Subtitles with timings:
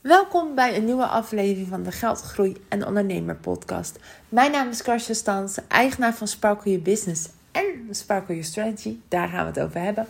[0.00, 3.98] Welkom bij een nieuwe aflevering van de Geldgroei en Ondernemer podcast.
[4.28, 8.96] Mijn naam is Karsja Stans, eigenaar van Sparkle Your Business en Sparkle Your Strategy.
[9.08, 10.06] Daar gaan we het over hebben.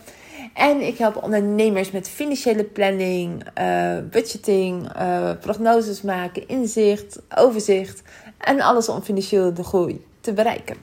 [0.53, 8.01] En ik help ondernemers met financiële planning, uh, budgeting, uh, prognoses maken, inzicht, overzicht
[8.37, 10.75] en alles om financiële groei te bereiken.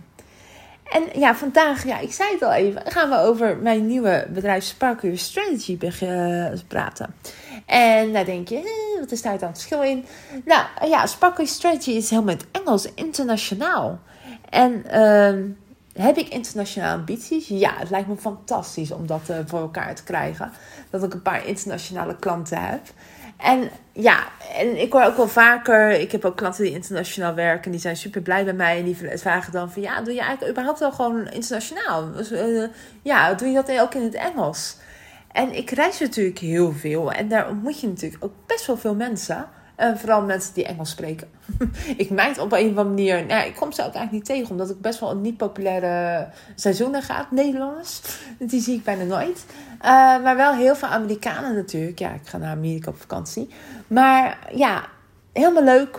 [0.91, 4.65] En ja, vandaag, ja, ik zei het al even, gaan we over mijn nieuwe bedrijf
[4.65, 5.79] Sparkle Strategy
[6.69, 7.15] praten.
[7.67, 10.05] En daar denk je, wat is daar dan het verschil in?
[10.45, 13.99] Nou ja, Sparkle Strategy is helemaal in het Engels, internationaal.
[14.51, 17.49] En uh, heb ik internationale ambities?
[17.49, 20.53] Ja, het lijkt me fantastisch om dat uh, voor elkaar te krijgen.
[20.91, 22.81] Dat ik een paar internationale klanten heb.
[23.37, 27.71] En ja, en ik hoor ook wel vaker, ik heb ook klanten die internationaal werken,
[27.71, 30.51] die zijn super blij bij mij en die vragen dan van ja, doe je eigenlijk
[30.51, 32.13] überhaupt wel gewoon internationaal?
[32.13, 32.69] Dus, uh,
[33.03, 34.77] ja, doe je dat ook in het Engels?
[35.33, 38.95] En ik reis natuurlijk heel veel en daar ontmoet je natuurlijk ook best wel veel
[38.95, 39.49] mensen.
[39.77, 41.29] Vooral mensen die Engels spreken.
[41.97, 43.27] ik meid op een of andere manier.
[43.27, 46.29] Nou, ik kom ze ook eigenlijk niet tegen, omdat ik best wel een niet populaire
[46.55, 48.03] seizoenen ga, Nederlands.
[48.39, 49.45] Die zie ik bijna nooit.
[49.79, 49.89] Uh,
[50.23, 51.99] maar wel heel veel Amerikanen natuurlijk.
[51.99, 53.49] Ja, ik ga naar Amerika op vakantie.
[53.87, 54.85] Maar ja,
[55.33, 55.99] helemaal leuk.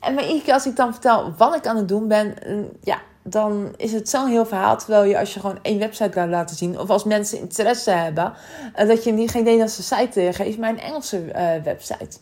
[0.00, 2.34] En maar iedere keer als ik dan vertel wat ik aan het doen ben,
[2.82, 4.78] ja, dan is het zo'n heel verhaal.
[4.78, 8.32] Terwijl je als je gewoon één website laat laten zien, of als mensen interesse hebben,
[8.76, 12.18] dat je niet geen Nederlandse site geeft, maar een Engelse uh, website.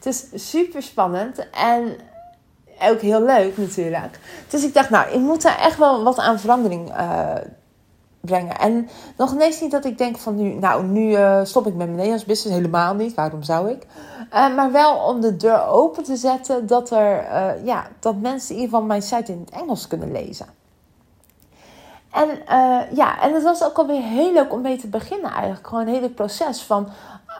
[0.00, 1.96] Het is super spannend en
[2.82, 4.18] ook heel leuk natuurlijk.
[4.48, 7.34] Dus ik dacht, nou, ik moet daar echt wel wat aan verandering uh,
[8.20, 8.58] brengen.
[8.58, 11.86] En nog ineens niet dat ik denk van nu, nou, nu uh, stop ik met
[11.86, 12.56] mijn Nederlands business.
[12.56, 13.14] Helemaal niet.
[13.14, 13.86] Waarom zou ik?
[14.32, 17.24] Uh, maar wel om de deur open te zetten dat, er,
[17.64, 20.46] ja, dat mensen in ieder geval mijn site in het Engels kunnen lezen.
[22.10, 22.28] En
[22.94, 25.66] ja, en het was ook alweer heel leuk om mee te beginnen eigenlijk.
[25.66, 26.88] Gewoon een hele proces van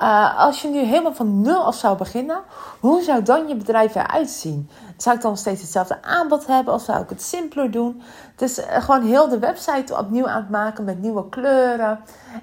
[0.01, 2.41] uh, als je nu helemaal van nul af zou beginnen,
[2.81, 4.71] hoe zou dan je bedrijf eruit zien?
[4.97, 8.03] Zou ik dan steeds hetzelfde aanbod hebben of zou ik het simpeler doen?
[8.37, 12.01] Dus uh, gewoon heel de website opnieuw aan het maken met nieuwe kleuren.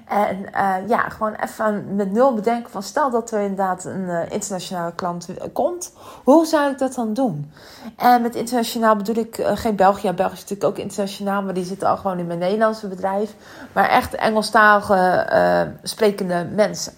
[0.08, 4.92] En uh, ja, gewoon even met nul bedenken van stel dat er inderdaad een internationale
[4.94, 5.92] klant komt.
[6.24, 7.52] Hoe zou ik dat dan doen?
[7.96, 10.12] En met internationaal bedoel ik geen België.
[10.12, 13.34] België is natuurlijk ook internationaal, maar die zitten al gewoon in mijn Nederlandse bedrijf.
[13.72, 16.92] Maar echt Engelstalige sprekende mensen.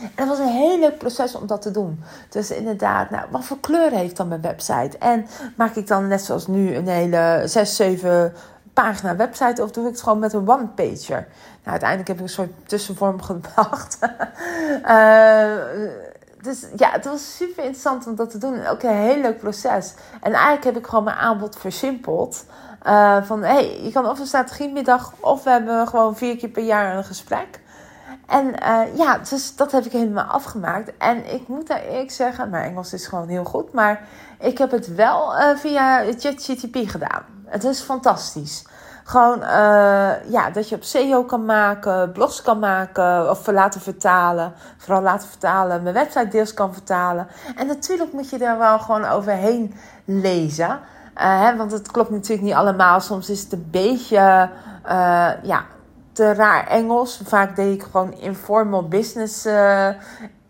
[0.00, 2.02] En dat was een heel leuk proces om dat te doen.
[2.28, 4.98] Dus inderdaad, nou, wat voor kleur heeft dan mijn website?
[4.98, 8.32] En maak ik dan net zoals nu een hele 6, 7
[8.72, 11.26] pagina website of doe ik het gewoon met een one-pager?
[11.64, 13.98] Nou, uiteindelijk heb ik een soort tussenvorm gebracht.
[14.84, 15.48] uh,
[16.42, 18.54] dus ja, het was super interessant om dat te doen.
[18.54, 19.94] En ook een heel leuk proces.
[20.20, 22.44] En eigenlijk heb ik gewoon mijn aanbod versimpeld.
[22.86, 26.48] Uh, van hé, hey, je kan of een strategiemiddag of we hebben gewoon vier keer
[26.48, 27.60] per jaar een gesprek.
[28.30, 30.96] En uh, ja, dus dat heb ik helemaal afgemaakt.
[30.98, 33.72] En ik moet daar eerlijk zeggen, mijn Engels is gewoon heel goed.
[33.72, 34.02] Maar
[34.38, 37.22] ik heb het wel uh, via ChatGTP gedaan.
[37.44, 38.64] Het is fantastisch.
[39.04, 44.52] Gewoon, uh, ja, dat je op SEO kan maken, blogs kan maken of laten vertalen.
[44.76, 47.26] Vooral laten vertalen, mijn website deels kan vertalen.
[47.56, 49.74] En natuurlijk moet je daar wel gewoon overheen
[50.04, 50.80] lezen.
[51.14, 53.00] hè, want het klopt natuurlijk niet allemaal.
[53.00, 54.50] Soms is het een beetje,
[55.42, 55.64] ja
[56.20, 57.20] raar Engels.
[57.24, 59.88] Vaak deed ik gewoon informal business uh,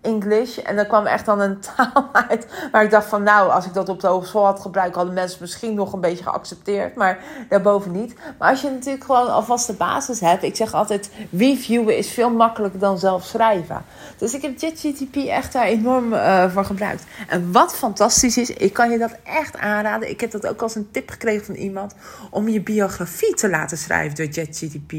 [0.02, 0.58] English.
[0.58, 3.74] En dan kwam echt dan een taal uit waar ik dacht van nou, als ik
[3.74, 6.94] dat op de hogeschool had gebruikt, hadden mensen misschien nog een beetje geaccepteerd.
[6.94, 7.18] Maar
[7.48, 8.14] daarboven niet.
[8.38, 10.42] Maar als je natuurlijk gewoon alvast de basis hebt.
[10.42, 13.84] Ik zeg altijd, reviewen is veel makkelijker dan zelf schrijven.
[14.16, 17.04] Dus ik heb ChatGTP echt daar enorm uh, voor gebruikt.
[17.28, 20.10] En wat fantastisch is, ik kan je dat echt aanraden.
[20.10, 21.94] Ik heb dat ook als een tip gekregen van iemand
[22.30, 24.92] om je biografie te laten schrijven door ChatGTP.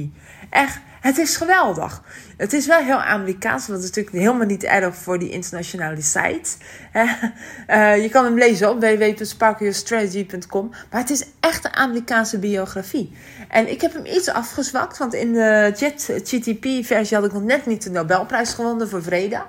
[0.50, 2.02] Echt, het is geweldig.
[2.38, 6.02] Het is wel heel Amerikaans, want het is natuurlijk helemaal niet erg voor die internationale
[6.02, 6.50] site.
[7.68, 10.70] Uh, je kan hem lezen op www.sparkyourstrategy.com.
[10.70, 13.18] Maar het is echt een Amerikaanse biografie.
[13.50, 15.72] En ik heb hem iets afgezwakt, want in de
[16.24, 19.42] GTP-versie had ik nog net niet de Nobelprijs gewonnen voor vrede.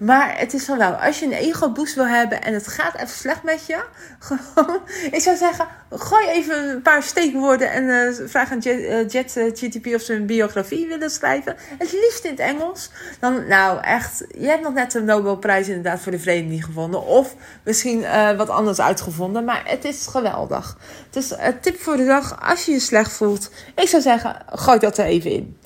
[0.00, 3.08] Maar het is van wel, als je een ego-boost wil hebben en het gaat even
[3.08, 3.84] slecht met je,
[4.26, 4.80] gewoon,
[5.10, 10.00] ik zou zeggen, gooi even een paar steekwoorden en uh, vraag aan Jet, uh, of
[10.00, 11.56] ze een biografie willen schrijven.
[11.78, 12.90] Het liefst in het Engels.
[13.20, 17.06] Dan, nou echt, je hebt nog net de Nobelprijs inderdaad voor de vrede niet gevonden.
[17.06, 17.34] Of
[17.64, 19.44] misschien uh, wat anders uitgevonden.
[19.44, 20.78] Maar het is geweldig.
[21.10, 23.50] Dus een tip voor de dag, als je je slecht voelt.
[23.74, 25.58] Ik zou zeggen, gooi dat er even in.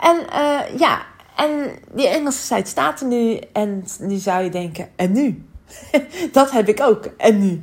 [0.00, 1.02] En uh, ja,
[1.36, 3.38] en die Engelse site staat er nu.
[3.52, 5.46] En nu zou je denken, en nu?
[6.32, 7.04] dat heb ik ook.
[7.16, 7.62] En nu?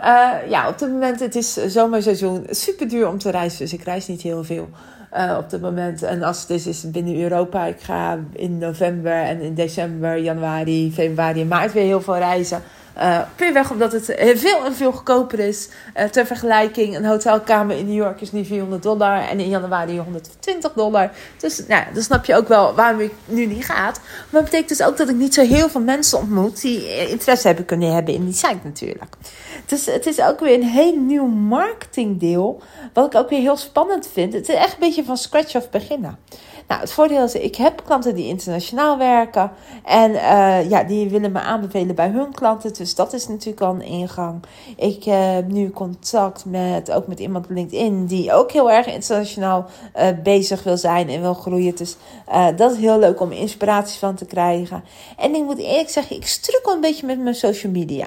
[0.00, 3.58] Uh, ja, op dit moment, het is zomerseizoen super duur om te reizen.
[3.58, 4.68] Dus ik reis niet heel veel.
[5.16, 6.02] uh, op dit moment.
[6.02, 7.64] En als het is, is binnen Europa.
[7.64, 12.62] Ik ga in november en in december, januari, februari en maart weer heel veel reizen.
[12.98, 14.04] Uh, omdat het
[14.34, 15.68] veel en veel goedkoper is.
[15.96, 19.98] Uh, ter vergelijking, een hotelkamer in New York is nu 400 dollar en in januari
[19.98, 21.10] 120 dollar.
[21.36, 24.00] Dus nou, dan snap je ook wel waarom ik nu niet gaat.
[24.00, 27.46] Maar dat betekent dus ook dat ik niet zo heel veel mensen ontmoet die interesse
[27.46, 29.16] hebben kunnen hebben in die site natuurlijk.
[29.66, 32.62] Dus het is ook weer een heel nieuw marketingdeel,
[32.92, 34.32] wat ik ook weer heel spannend vind.
[34.32, 36.18] Het is echt een beetje van scratch af beginnen.
[36.68, 39.50] Nou, het voordeel is, ik heb klanten die internationaal werken.
[39.84, 42.74] En uh, ja, die willen me aanbevelen bij hun klanten.
[42.74, 44.42] Dus dat is natuurlijk al een ingang.
[44.76, 49.66] Ik heb nu contact met, ook met iemand op LinkedIn die ook heel erg internationaal
[49.96, 51.76] uh, bezig wil zijn en wil groeien.
[51.76, 51.96] Dus
[52.28, 54.84] uh, dat is heel leuk om inspiratie van te krijgen.
[55.16, 58.06] En ik moet eerlijk zeggen, ik strukkel een beetje met mijn social media.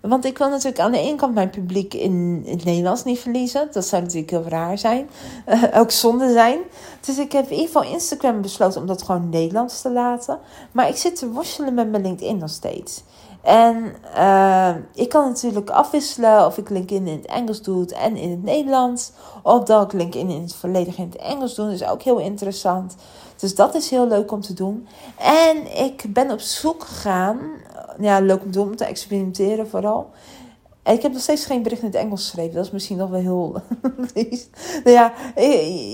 [0.00, 3.68] Want ik wil natuurlijk aan de ene kant mijn publiek in, het Nederlands niet verliezen.
[3.72, 5.08] Dat zou natuurlijk heel raar zijn.
[5.48, 6.58] Uh, ook zonde zijn.
[7.00, 10.38] Dus ik heb in ieder geval Instagram besloten om dat gewoon Nederlands te laten.
[10.72, 13.02] Maar ik zit te worstelen met mijn LinkedIn nog steeds.
[13.48, 18.30] En uh, ik kan natuurlijk afwisselen of ik LinkedIn in het Engels doe en in
[18.30, 19.12] het Nederlands.
[19.42, 21.72] Of dat ik LinkedIn in het volledig in het Engels doe.
[21.72, 22.96] Is ook heel interessant.
[23.36, 24.88] Dus dat is heel leuk om te doen.
[25.18, 27.40] En ik ben op zoek gegaan
[27.98, 30.10] ja, leuk om, te experimenteren vooral.
[30.82, 32.54] En ik heb nog steeds geen bericht in het Engels geschreven.
[32.54, 33.62] Dat is misschien nog wel heel.
[34.84, 35.12] nou ja,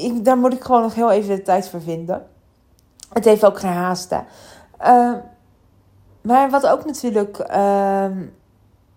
[0.05, 2.27] ik, daar moet ik gewoon nog heel even de tijd voor vinden.
[3.13, 4.11] Het heeft ook gehaast.
[4.11, 4.21] Hè.
[4.83, 5.19] Uh,
[6.25, 7.39] maar wat ook natuurlijk.
[7.51, 8.07] Uh,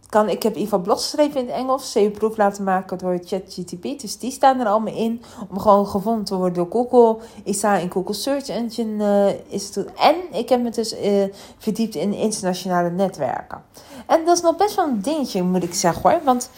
[0.10, 0.54] kan, ik heb
[0.84, 1.92] blogs geschreven in het Engels.
[1.92, 4.00] CU-proef laten maken door ChatGTP.
[4.00, 5.22] Dus die staan er allemaal in.
[5.50, 7.26] Om gewoon gevonden te worden door Google.
[7.44, 9.94] Ik sta in Google Search Engine uh, Institute.
[10.00, 11.24] En ik heb me dus uh,
[11.58, 13.64] verdiept in internationale netwerken.
[14.08, 16.22] En dat is nog best wel een dingetje, moet ik zeggen hoor.
[16.24, 16.50] Want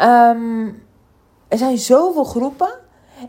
[0.00, 0.82] um,
[1.48, 2.81] er zijn zoveel groepen.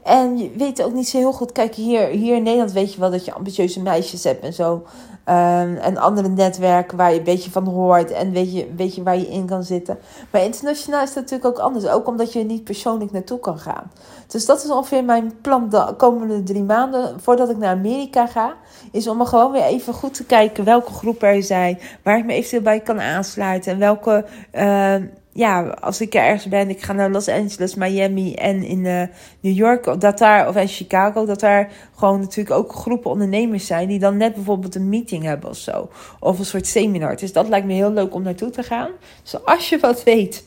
[0.04, 1.51] En je weet ook niet zo heel goed.
[1.51, 4.84] Kijk, hier, hier in Nederland weet je wel dat je ambitieuze meisjes hebt en zo.
[5.30, 9.04] Um, en andere netwerken waar je een beetje van hoort en weet je, weet je
[9.04, 9.98] waar je in kan zitten.
[10.31, 11.88] Maar internationaal is dat natuurlijk ook anders.
[11.88, 13.92] Ook omdat je er niet persoonlijk naartoe kan gaan.
[14.28, 18.54] Dus dat is ongeveer mijn plan de komende drie maanden voordat ik naar Amerika ga.
[18.92, 21.80] Is om er gewoon weer even goed te kijken welke groepen er zijn.
[22.04, 23.72] Waar ik me eventueel bij kan aansluiten.
[23.72, 24.25] En welke...
[24.54, 24.95] Uh,
[25.33, 29.01] ja, als ik ergens ben, ik ga naar Los Angeles, Miami en in uh,
[29.39, 33.88] New York, dat daar, of in Chicago, dat daar gewoon natuurlijk ook groepen ondernemers zijn
[33.88, 35.89] die dan net bijvoorbeeld een meeting hebben of zo.
[36.19, 37.15] Of een soort seminar.
[37.15, 38.89] Dus dat lijkt me heel leuk om naartoe te gaan.
[39.21, 40.44] Dus als je wat weet,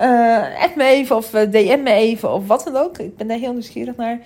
[0.00, 2.98] uh, add me even of uh, DM me even of wat dan ook.
[2.98, 4.18] Ik ben daar heel nieuwsgierig naar.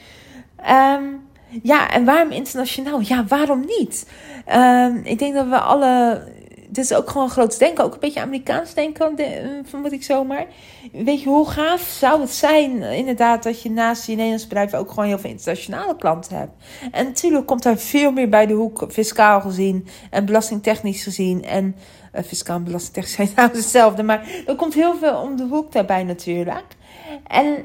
[0.98, 1.28] Um,
[1.62, 3.00] ja, en waarom internationaal?
[3.00, 4.06] Ja, waarom niet?
[4.54, 6.22] Um, ik denk dat we alle
[6.70, 7.84] dit is ook gewoon groot denken.
[7.84, 9.16] Ook een beetje Amerikaans denken,
[9.64, 10.46] vermoed ik zomaar.
[10.92, 14.88] Weet je, hoe gaaf zou het zijn, inderdaad, dat je naast je Nederlands bedrijf ook
[14.88, 16.52] gewoon heel veel internationale klanten hebt.
[16.92, 21.44] En natuurlijk komt daar veel meer bij de hoek, fiscaal gezien en belastingtechnisch gezien.
[21.44, 21.76] En
[22.14, 25.72] uh, fiscaal en belastingtechnisch zijn nou hetzelfde, maar er komt heel veel om de hoek
[25.72, 26.64] daarbij natuurlijk.
[27.26, 27.64] En,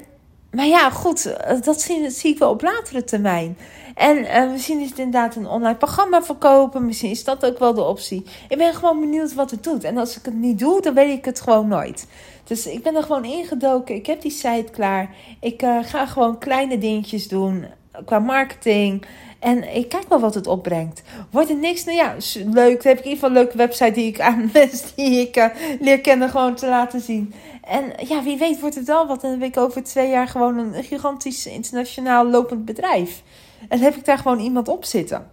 [0.56, 3.58] maar ja, goed, dat zie, dat zie ik wel op latere termijn.
[3.96, 6.86] En uh, misschien is het inderdaad een online programma verkopen.
[6.86, 8.26] Misschien is dat ook wel de optie.
[8.50, 9.84] Ik ben gewoon benieuwd wat het doet.
[9.84, 12.08] En als ik het niet doe, dan weet ik het gewoon nooit.
[12.44, 13.96] Dus ik ben er gewoon ingedoken.
[13.96, 15.16] Ik heb die site klaar.
[15.40, 17.66] Ik uh, ga gewoon kleine dingetjes doen
[18.06, 19.06] qua marketing.
[19.46, 21.02] En ik kijk wel wat het opbrengt.
[21.32, 21.84] Wordt er niks?
[21.84, 22.16] Nou ja,
[22.46, 22.84] leuk.
[22.84, 25.46] Heb ik in ieder geval een leuke website die ik aan mensen die ik uh,
[25.80, 27.34] leer kennen gewoon te laten zien.
[27.64, 29.24] En ja, wie weet wordt het wel wat.
[29.24, 33.24] En dan ben ik over twee jaar gewoon een gigantisch internationaal lopend bedrijf.
[33.70, 35.30] En heb ik daar gewoon iemand op zitten.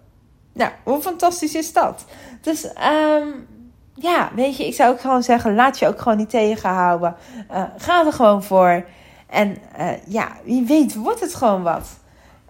[0.52, 2.04] Nou, hoe fantastisch is dat?
[2.40, 3.47] Dus um,
[3.95, 7.16] ja, weet je, ik zou ook gewoon zeggen: laat je ook gewoon niet tegenhouden.
[7.50, 8.85] Uh, ga er gewoon voor.
[9.26, 12.00] En uh, ja, wie weet, wordt het gewoon wat.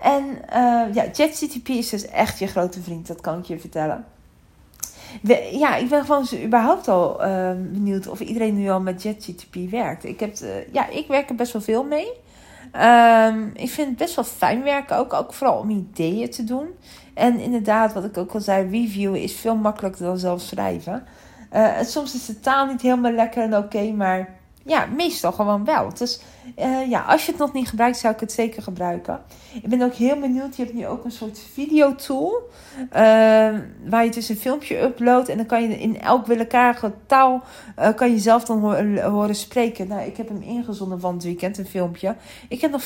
[0.02, 4.04] En uh, ja, ChatGTP is dus echt je grote vriend, dat kan ik je vertellen.
[5.52, 7.16] Ja, ik ben gewoon überhaupt al
[7.72, 10.04] benieuwd of iedereen nu al met ChatGTP werkt.
[10.04, 10.36] Ik, heb,
[10.72, 12.08] ja, ik werk er best wel veel mee.
[13.26, 15.12] Um, ik vind het best wel fijn werken ook.
[15.12, 16.66] Ook vooral om ideeën te doen.
[17.14, 21.04] En inderdaad, wat ik ook al zei, reviewen is veel makkelijker dan zelf schrijven.
[21.50, 24.28] En soms is de taal niet helemaal lekker en oké, maar
[24.64, 25.94] ja, meestal gewoon wel.
[25.94, 26.20] Dus
[26.58, 29.20] uh, ja, als je het nog niet gebruikt, zou ik het zeker gebruiken.
[29.62, 30.56] Ik ben ook heel benieuwd.
[30.56, 32.50] Je hebt nu ook een soort videotool.
[32.78, 32.88] Uh,
[33.84, 35.28] waar je dus een filmpje uploadt.
[35.28, 37.42] En dan kan je in elk willekeurige taal.
[37.78, 38.58] Uh, kan je zelf dan
[39.04, 39.88] horen, spreken.
[39.88, 42.16] Nou, ik heb hem ingezonden van het weekend, een filmpje.
[42.48, 42.82] Ik heb nog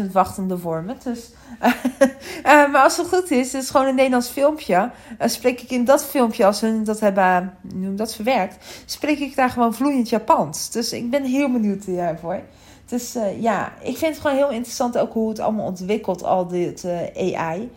[0.00, 0.96] 50.000 wachtende vormen.
[1.04, 1.30] Dus,
[2.72, 4.90] maar als het goed is, het is gewoon een Nederlands filmpje.
[5.20, 8.64] spreek ik in dat filmpje, als ze dat hebben noem dat verwerkt.
[8.84, 10.70] Spreek ik daar gewoon vloeiend Japans.
[10.70, 12.40] Dus ik ben heel benieuwd hiervoor.
[12.86, 16.46] Dus uh, ja, ik vind het gewoon heel interessant ook hoe het allemaal ontwikkelt, al
[16.46, 17.70] dit uh, AI.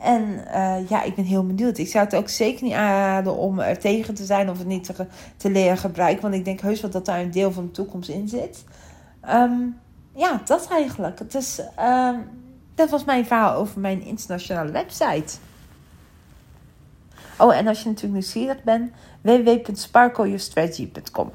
[0.00, 1.78] En uh, ja, ik ben heel benieuwd.
[1.78, 4.90] Ik zou het ook zeker niet aanraden om er tegen te zijn of het niet
[5.36, 6.22] te, leren gebruiken.
[6.22, 8.64] Want ik denk heus wel dat daar een deel van de toekomst in zit.
[9.28, 9.76] Um,
[10.14, 11.30] ja, dat eigenlijk.
[11.30, 12.28] Dus um,
[12.74, 15.36] dat was mijn verhaal over mijn internationale website.
[17.38, 18.90] Oh, en als je natuurlijk nieuwsgierig bent,
[19.20, 21.30] www.sparkleyourstrategy.com.